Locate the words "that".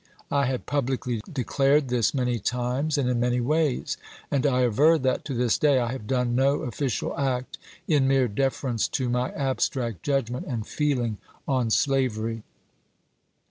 4.97-5.23